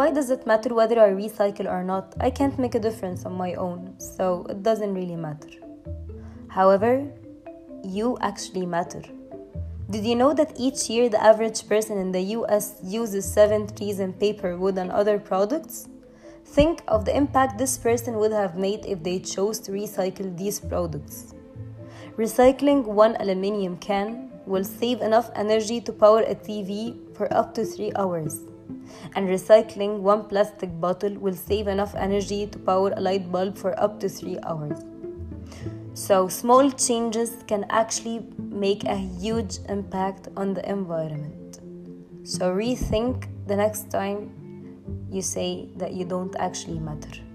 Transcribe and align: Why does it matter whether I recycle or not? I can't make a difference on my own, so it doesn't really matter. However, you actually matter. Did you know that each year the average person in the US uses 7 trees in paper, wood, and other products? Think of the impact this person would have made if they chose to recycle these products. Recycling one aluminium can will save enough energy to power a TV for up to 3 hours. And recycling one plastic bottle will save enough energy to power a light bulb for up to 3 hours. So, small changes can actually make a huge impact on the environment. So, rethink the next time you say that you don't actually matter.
Why 0.00 0.10
does 0.10 0.30
it 0.30 0.46
matter 0.46 0.72
whether 0.72 0.98
I 0.98 1.10
recycle 1.10 1.70
or 1.70 1.84
not? 1.84 2.14
I 2.18 2.30
can't 2.30 2.58
make 2.58 2.74
a 2.74 2.78
difference 2.78 3.26
on 3.26 3.34
my 3.34 3.52
own, 3.52 3.96
so 3.98 4.46
it 4.48 4.62
doesn't 4.62 4.94
really 4.94 5.14
matter. 5.14 5.50
However, 6.48 7.06
you 7.84 8.16
actually 8.22 8.64
matter. 8.64 9.02
Did 9.90 10.06
you 10.06 10.16
know 10.16 10.32
that 10.32 10.54
each 10.56 10.88
year 10.88 11.10
the 11.10 11.22
average 11.22 11.68
person 11.68 11.98
in 11.98 12.12
the 12.12 12.22
US 12.38 12.80
uses 12.82 13.30
7 13.30 13.66
trees 13.76 14.00
in 14.00 14.14
paper, 14.14 14.56
wood, 14.56 14.78
and 14.78 14.90
other 14.90 15.18
products? 15.18 15.86
Think 16.46 16.80
of 16.88 17.04
the 17.04 17.14
impact 17.14 17.58
this 17.58 17.76
person 17.76 18.14
would 18.20 18.32
have 18.32 18.56
made 18.56 18.86
if 18.86 19.02
they 19.02 19.18
chose 19.18 19.58
to 19.60 19.70
recycle 19.70 20.34
these 20.34 20.60
products. 20.60 21.34
Recycling 22.16 22.86
one 22.86 23.16
aluminium 23.16 23.76
can 23.76 24.30
will 24.46 24.64
save 24.64 25.02
enough 25.02 25.30
energy 25.34 25.78
to 25.82 25.92
power 25.92 26.22
a 26.22 26.34
TV 26.34 26.96
for 27.14 27.30
up 27.34 27.52
to 27.52 27.66
3 27.66 27.92
hours. 27.96 28.40
And 29.14 29.28
recycling 29.28 30.00
one 30.00 30.24
plastic 30.24 30.80
bottle 30.80 31.14
will 31.18 31.34
save 31.34 31.66
enough 31.68 31.94
energy 31.94 32.46
to 32.46 32.58
power 32.58 32.92
a 32.96 33.00
light 33.00 33.30
bulb 33.30 33.56
for 33.56 33.78
up 33.80 34.00
to 34.00 34.08
3 34.08 34.38
hours. 34.42 34.84
So, 35.94 36.28
small 36.28 36.70
changes 36.70 37.32
can 37.46 37.66
actually 37.68 38.26
make 38.38 38.84
a 38.84 38.96
huge 38.96 39.58
impact 39.68 40.28
on 40.36 40.54
the 40.54 40.68
environment. 40.68 41.60
So, 42.22 42.54
rethink 42.54 43.28
the 43.46 43.56
next 43.56 43.90
time 43.90 44.30
you 45.10 45.22
say 45.22 45.68
that 45.76 45.92
you 45.92 46.04
don't 46.04 46.34
actually 46.36 46.78
matter. 46.78 47.29